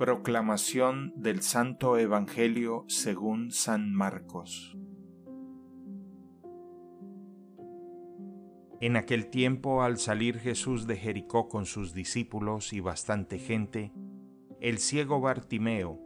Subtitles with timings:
[0.00, 4.74] Proclamación del Santo Evangelio según San Marcos.
[8.80, 13.92] En aquel tiempo, al salir Jesús de Jericó con sus discípulos y bastante gente,
[14.58, 16.00] el ciego Bartimeo,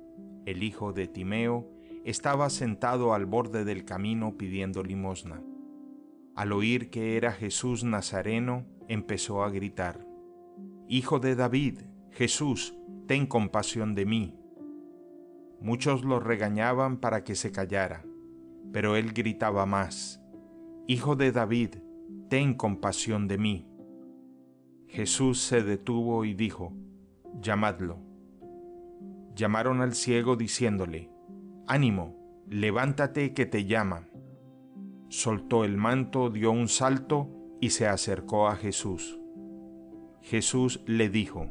[0.45, 1.71] el hijo de Timeo,
[2.05, 5.41] estaba sentado al borde del camino pidiendo limosna.
[6.35, 10.05] Al oír que era Jesús Nazareno, empezó a gritar,
[10.89, 11.79] Hijo de David,
[12.11, 12.75] Jesús,
[13.07, 14.39] ten compasión de mí.
[15.61, 18.05] Muchos lo regañaban para que se callara,
[18.73, 20.21] pero él gritaba más,
[20.87, 21.77] Hijo de David,
[22.29, 23.67] ten compasión de mí.
[24.87, 26.75] Jesús se detuvo y dijo,
[27.41, 27.99] llamadlo.
[29.35, 31.11] Llamaron al ciego diciéndole,
[31.67, 34.09] Ánimo, levántate que te llama.
[35.09, 39.19] Soltó el manto, dio un salto y se acercó a Jesús.
[40.21, 41.49] Jesús le dijo,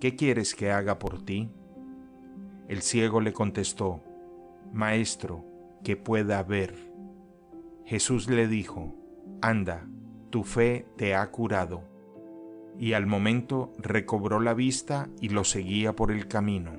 [0.00, 1.50] ¿qué quieres que haga por ti?
[2.68, 4.02] El ciego le contestó,
[4.72, 5.44] Maestro,
[5.84, 6.74] que pueda ver.
[7.84, 8.94] Jesús le dijo,
[9.40, 9.86] Anda,
[10.30, 11.84] tu fe te ha curado.
[12.78, 16.72] Y al momento recobró la vista y lo seguía por el camino.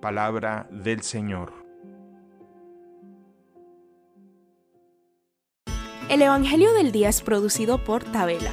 [0.00, 1.62] Palabra del Señor.
[6.08, 8.52] El Evangelio del Día es producido por Tabela,